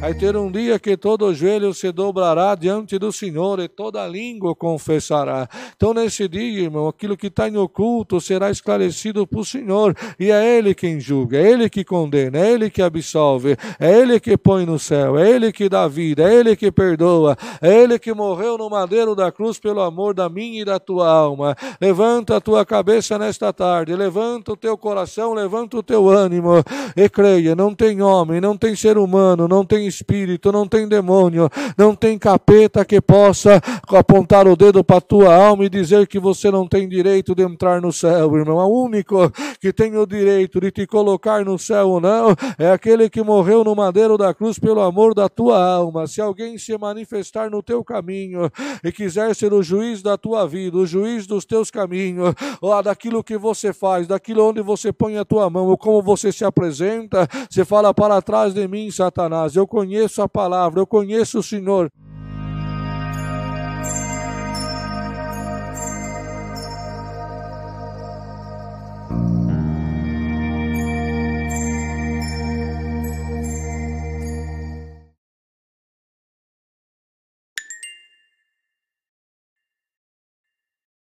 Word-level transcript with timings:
Vai 0.00 0.14
ter 0.14 0.36
um 0.36 0.48
dia 0.48 0.78
que 0.78 0.96
todo 0.96 1.34
joelho 1.34 1.74
se 1.74 1.90
dobrará 1.90 2.54
diante 2.54 2.96
do 3.00 3.10
Senhor 3.10 3.58
e 3.58 3.66
toda 3.66 4.06
língua 4.06 4.54
confessará. 4.54 5.48
Então, 5.76 5.92
nesse 5.92 6.28
dia, 6.28 6.62
irmão, 6.62 6.86
aquilo 6.86 7.16
que 7.16 7.26
está 7.26 7.48
em 7.48 7.56
oculto 7.56 8.20
será 8.20 8.48
esclarecido 8.48 9.28
o 9.30 9.44
Senhor, 9.44 9.96
e 10.18 10.30
é 10.30 10.56
Ele 10.56 10.72
quem 10.72 11.00
julga, 11.00 11.36
é 11.36 11.50
Ele 11.50 11.68
que 11.68 11.84
condena, 11.84 12.38
é 12.38 12.52
Ele 12.52 12.70
que 12.70 12.80
absolve, 12.80 13.56
é 13.78 13.98
Ele 13.98 14.20
que 14.20 14.36
põe 14.36 14.64
no 14.64 14.78
céu, 14.78 15.18
é 15.18 15.28
Ele 15.28 15.52
que 15.52 15.68
dá 15.68 15.88
vida, 15.88 16.22
é 16.22 16.32
Ele 16.32 16.54
que 16.54 16.70
perdoa, 16.70 17.36
é 17.60 17.82
Ele 17.82 17.98
que 17.98 18.14
morreu 18.14 18.56
no 18.56 18.70
madeiro 18.70 19.16
da 19.16 19.32
cruz 19.32 19.58
pelo 19.58 19.80
amor 19.80 20.14
da 20.14 20.28
minha 20.28 20.62
e 20.62 20.64
da 20.64 20.78
tua 20.78 21.10
alma. 21.10 21.56
Levanta 21.80 22.36
a 22.36 22.40
tua 22.40 22.64
cabeça 22.64 23.18
nesta 23.18 23.52
tarde, 23.52 23.96
levanta 23.96 24.52
o 24.52 24.56
teu 24.56 24.78
coração, 24.78 25.34
levanta 25.34 25.76
o 25.76 25.82
teu 25.82 26.08
ânimo 26.08 26.62
e 26.96 27.08
creia: 27.08 27.56
não 27.56 27.74
tem 27.74 28.00
homem, 28.00 28.40
não 28.40 28.56
tem 28.56 28.76
ser 28.76 28.96
humano, 28.96 29.48
não 29.48 29.64
tem 29.64 29.87
espírito, 29.88 30.52
não 30.52 30.68
tem 30.68 30.86
demônio, 30.86 31.50
não 31.76 31.94
tem 31.94 32.18
capeta 32.18 32.84
que 32.84 33.00
possa 33.00 33.60
apontar 33.88 34.46
o 34.46 34.54
dedo 34.56 34.84
para 34.84 34.98
a 34.98 35.00
tua 35.00 35.34
alma 35.34 35.64
e 35.64 35.68
dizer 35.68 36.06
que 36.06 36.18
você 36.18 36.50
não 36.50 36.68
tem 36.68 36.88
direito 36.88 37.34
de 37.34 37.42
entrar 37.42 37.80
no 37.80 37.92
céu, 37.92 38.36
irmão. 38.36 38.58
O 38.58 38.84
único 38.84 39.32
que 39.60 39.72
tem 39.72 39.96
o 39.96 40.06
direito 40.06 40.60
de 40.60 40.70
te 40.70 40.86
colocar 40.86 41.44
no 41.44 41.58
céu 41.58 41.88
ou 41.90 42.00
não 42.00 42.34
é 42.58 42.70
aquele 42.70 43.08
que 43.08 43.22
morreu 43.22 43.64
no 43.64 43.74
madeiro 43.74 44.16
da 44.16 44.32
cruz 44.32 44.58
pelo 44.58 44.80
amor 44.80 45.14
da 45.14 45.28
tua 45.28 45.62
alma. 45.62 46.06
Se 46.06 46.20
alguém 46.20 46.58
se 46.58 46.76
manifestar 46.76 47.50
no 47.50 47.62
teu 47.62 47.82
caminho 47.82 48.50
e 48.84 48.92
quiser 48.92 49.34
ser 49.34 49.52
o 49.52 49.62
juiz 49.62 50.02
da 50.02 50.16
tua 50.16 50.46
vida, 50.46 50.76
o 50.76 50.86
juiz 50.86 51.26
dos 51.26 51.44
teus 51.44 51.70
caminhos, 51.70 52.34
ou 52.60 52.82
daquilo 52.82 53.24
que 53.24 53.36
você 53.36 53.72
faz, 53.72 54.06
daquilo 54.06 54.48
onde 54.48 54.60
você 54.62 54.92
põe 54.92 55.16
a 55.16 55.24
tua 55.24 55.48
mão, 55.48 55.66
ou 55.66 55.76
como 55.76 56.02
você 56.02 56.30
se 56.30 56.44
apresenta, 56.44 57.28
você 57.48 57.64
fala 57.64 57.92
para 57.94 58.20
trás 58.20 58.54
de 58.54 58.66
mim, 58.68 58.90
Satanás. 58.90 59.56
Eu 59.56 59.66
conheço 59.78 60.20
a 60.20 60.28
palavra, 60.28 60.80
eu 60.80 60.86
conheço 60.86 61.38
o 61.38 61.42
Senhor. 61.42 61.88